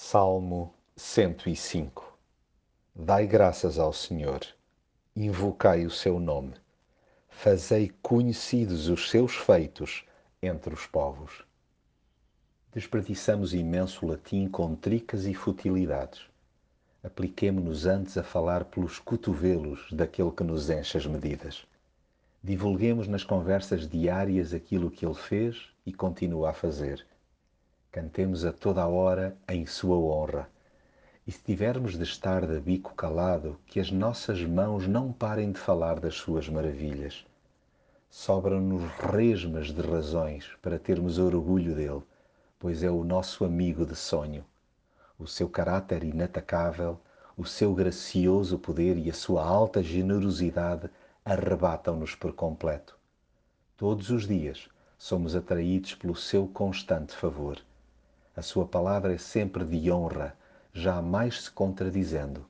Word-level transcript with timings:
Salmo 0.00 0.72
105 0.96 2.16
Dai 2.94 3.26
graças 3.26 3.80
ao 3.80 3.92
Senhor, 3.92 4.40
invocai 5.14 5.84
o 5.84 5.90
seu 5.90 6.20
nome, 6.20 6.54
fazei 7.28 7.92
conhecidos 8.00 8.88
os 8.88 9.10
seus 9.10 9.34
feitos 9.34 10.04
entre 10.40 10.72
os 10.72 10.86
povos. 10.86 11.44
Desperdiçamos 12.72 13.52
imenso 13.52 14.06
latim 14.06 14.48
com 14.48 14.76
tricas 14.76 15.26
e 15.26 15.34
futilidades. 15.34 16.22
Apliquemo-nos 17.02 17.84
antes 17.84 18.16
a 18.16 18.22
falar 18.22 18.66
pelos 18.66 19.00
cotovelos 19.00 19.90
daquele 19.90 20.30
que 20.30 20.44
nos 20.44 20.70
enche 20.70 20.96
as 20.96 21.06
medidas. 21.06 21.66
Divulguemos 22.40 23.08
nas 23.08 23.24
conversas 23.24 23.86
diárias 23.86 24.54
aquilo 24.54 24.92
que 24.92 25.04
ele 25.04 25.16
fez 25.16 25.68
e 25.84 25.92
continua 25.92 26.50
a 26.50 26.54
fazer 26.54 27.04
Cantemos 27.90 28.44
a 28.44 28.52
toda 28.52 28.82
a 28.82 28.86
hora 28.86 29.34
em 29.48 29.64
sua 29.64 29.96
honra. 29.96 30.48
E 31.26 31.32
se 31.32 31.42
tivermos 31.42 31.96
de 31.96 32.02
estar 32.02 32.46
de 32.46 32.60
bico 32.60 32.94
calado, 32.94 33.58
que 33.66 33.80
as 33.80 33.90
nossas 33.90 34.42
mãos 34.44 34.86
não 34.86 35.10
parem 35.10 35.50
de 35.50 35.58
falar 35.58 35.98
das 35.98 36.14
suas 36.14 36.50
maravilhas. 36.50 37.24
Sobram-nos 38.10 38.82
resmas 38.92 39.72
de 39.72 39.80
razões 39.80 40.46
para 40.60 40.78
termos 40.78 41.18
orgulho 41.18 41.74
dele, 41.74 42.02
pois 42.58 42.82
é 42.82 42.90
o 42.90 43.02
nosso 43.02 43.42
amigo 43.44 43.86
de 43.86 43.96
sonho. 43.96 44.44
O 45.18 45.26
seu 45.26 45.48
caráter 45.48 46.04
inatacável, 46.04 47.00
o 47.38 47.46
seu 47.46 47.74
gracioso 47.74 48.58
poder 48.58 48.98
e 48.98 49.08
a 49.08 49.14
sua 49.14 49.42
alta 49.42 49.82
generosidade 49.82 50.90
arrebatam-nos 51.24 52.14
por 52.14 52.34
completo. 52.34 52.98
Todos 53.78 54.10
os 54.10 54.28
dias 54.28 54.68
somos 54.98 55.34
atraídos 55.34 55.94
pelo 55.94 56.14
seu 56.14 56.46
constante 56.46 57.16
favor. 57.16 57.58
A 58.38 58.42
sua 58.42 58.64
palavra 58.64 59.12
é 59.12 59.18
sempre 59.18 59.64
de 59.64 59.90
honra, 59.90 60.32
jamais 60.72 61.42
se 61.42 61.50
contradizendo. 61.50 62.46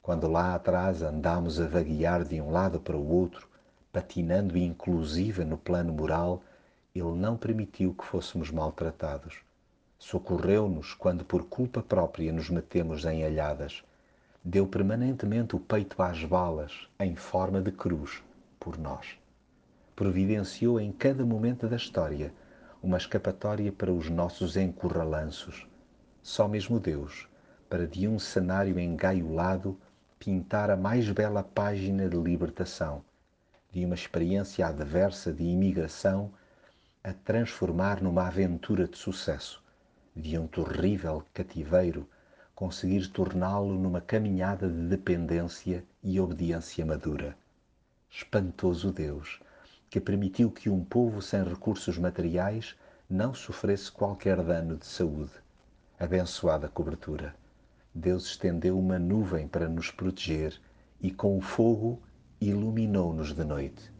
Quando 0.00 0.28
lá 0.28 0.54
atrás 0.54 1.02
andamos 1.02 1.60
a 1.60 1.66
vaguear 1.66 2.22
de 2.22 2.40
um 2.40 2.52
lado 2.52 2.78
para 2.78 2.96
o 2.96 3.12
outro, 3.12 3.48
patinando 3.92 4.56
inclusive 4.56 5.44
no 5.44 5.58
plano 5.58 5.92
moral, 5.92 6.44
ele 6.94 7.10
não 7.10 7.36
permitiu 7.36 7.92
que 7.92 8.04
fôssemos 8.04 8.52
maltratados. 8.52 9.40
Socorreu-nos 9.98 10.94
quando 10.94 11.24
por 11.24 11.46
culpa 11.46 11.82
própria 11.82 12.32
nos 12.32 12.48
metemos 12.48 13.04
em 13.04 13.24
alhadas. 13.24 13.82
Deu 14.44 14.64
permanentemente 14.64 15.56
o 15.56 15.58
peito 15.58 16.00
às 16.00 16.22
balas, 16.22 16.86
em 17.00 17.16
forma 17.16 17.60
de 17.60 17.72
cruz, 17.72 18.22
por 18.60 18.78
nós. 18.78 19.18
Providenciou 19.96 20.78
em 20.78 20.92
cada 20.92 21.26
momento 21.26 21.66
da 21.66 21.74
história 21.74 22.32
uma 22.82 22.96
escapatória 22.96 23.72
para 23.72 23.92
os 23.92 24.08
nossos 24.08 24.56
encurralanços. 24.56 25.66
Só 26.22 26.46
mesmo 26.48 26.78
Deus, 26.78 27.28
para 27.68 27.86
de 27.86 28.06
um 28.06 28.18
cenário 28.18 28.78
engaiolado 28.78 29.78
pintar 30.18 30.70
a 30.70 30.76
mais 30.76 31.10
bela 31.10 31.42
página 31.42 32.08
de 32.08 32.16
libertação, 32.16 33.04
de 33.70 33.84
uma 33.84 33.94
experiência 33.94 34.66
adversa 34.66 35.32
de 35.32 35.44
imigração 35.44 36.32
a 37.04 37.12
transformar 37.12 38.02
numa 38.02 38.26
aventura 38.26 38.88
de 38.88 38.96
sucesso, 38.96 39.62
de 40.14 40.38
um 40.38 40.46
terrível 40.46 41.22
cativeiro 41.32 42.08
conseguir 42.54 43.06
torná-lo 43.08 43.74
numa 43.74 44.00
caminhada 44.00 44.66
de 44.66 44.88
dependência 44.88 45.84
e 46.02 46.18
obediência 46.18 46.86
madura. 46.86 47.36
Espantoso 48.10 48.90
Deus, 48.90 49.40
que 49.96 50.00
permitiu 50.00 50.50
que 50.50 50.68
um 50.68 50.84
povo 50.84 51.22
sem 51.22 51.42
recursos 51.42 51.96
materiais 51.96 52.76
não 53.08 53.32
sofresse 53.32 53.90
qualquer 53.90 54.42
dano 54.42 54.76
de 54.76 54.84
saúde. 54.84 55.32
Abençoada 55.98 56.68
cobertura. 56.68 57.34
Deus 57.94 58.26
estendeu 58.26 58.78
uma 58.78 58.98
nuvem 58.98 59.48
para 59.48 59.70
nos 59.70 59.90
proteger 59.90 60.60
e 61.00 61.10
com 61.10 61.38
o 61.38 61.40
fogo 61.40 62.02
iluminou-nos 62.38 63.32
de 63.32 63.42
noite. 63.42 63.90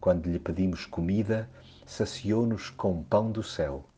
Quando 0.00 0.28
lhe 0.28 0.40
pedimos 0.40 0.86
comida, 0.86 1.48
saciou-nos 1.86 2.70
com 2.70 3.04
pão 3.04 3.30
do 3.30 3.44
céu. 3.44 3.88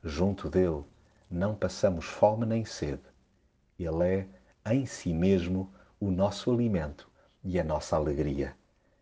Junto 0.00 0.48
dele 0.48 0.84
não 1.28 1.56
passamos 1.56 2.04
fome 2.04 2.46
nem 2.46 2.64
sede. 2.64 3.02
Ele 3.76 4.04
é, 4.64 4.72
em 4.72 4.86
si 4.86 5.12
mesmo, 5.12 5.74
o 5.98 6.12
nosso 6.12 6.52
alimento 6.52 7.10
e 7.42 7.58
a 7.58 7.64
nossa 7.64 7.96
alegria 7.96 8.54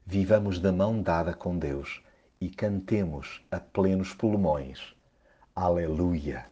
vivamos 0.05 0.59
da 0.59 0.73
mão 0.73 1.01
dada 1.01 1.33
com 1.33 1.59
Deus 1.59 2.03
e 2.41 2.51
cantemos 2.51 3.41
a 3.51 3.61
plenos 3.61 4.13
pulmões. 4.13 4.95
Aleluia! 5.55 6.52